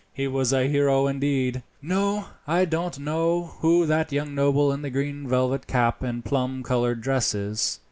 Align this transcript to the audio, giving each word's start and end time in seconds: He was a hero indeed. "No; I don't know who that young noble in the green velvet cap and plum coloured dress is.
He 0.11 0.27
was 0.27 0.51
a 0.51 0.67
hero 0.67 1.05
indeed. 1.05 1.61
"No; 1.79 2.25
I 2.47 2.65
don't 2.65 2.97
know 2.97 3.57
who 3.59 3.85
that 3.85 4.11
young 4.11 4.33
noble 4.33 4.73
in 4.73 4.81
the 4.81 4.89
green 4.89 5.27
velvet 5.27 5.67
cap 5.67 6.01
and 6.01 6.25
plum 6.25 6.63
coloured 6.63 7.01
dress 7.01 7.35
is. 7.35 7.79